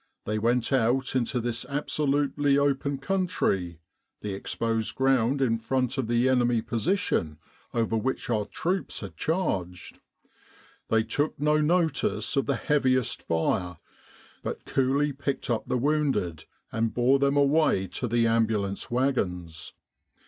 They 0.25 0.39
went 0.39 0.73
out 0.73 1.15
into 1.15 1.39
this 1.39 1.63
absolutely 1.69 2.57
open 2.57 2.97
country 2.97 3.77
(the 4.21 4.33
exposed 4.33 4.95
ground 4.95 5.41
1 5.41 5.47
in 5.47 5.57
front 5.59 5.99
of 5.99 6.07
the 6.07 6.27
enemy 6.27 6.63
position, 6.63 7.37
over 7.71 7.95
which 7.95 8.27
our 8.27 8.45
troops 8.45 9.01
had 9.01 9.15
charged). 9.15 9.99
They 10.87 11.03
took 11.03 11.39
no 11.39 11.57
notice 11.61 12.35
of 12.35 12.47
the 12.47 12.55
heaviest 12.55 13.21
fire, 13.27 13.77
but 14.41 14.65
coolly 14.65 15.13
picked 15.13 15.51
up 15.51 15.67
the 15.67 15.77
wounded, 15.77 16.45
and 16.71 16.91
bore 16.95 17.19
them 17.19 17.37
away 17.37 17.85
to 17.85 18.07
the 18.07 18.25
ambulance 18.25 18.89
wagons. 18.89 19.73